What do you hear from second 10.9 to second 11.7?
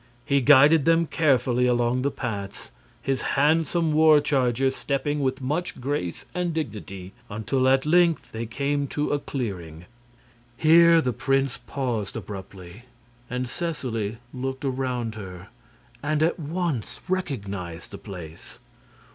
the prince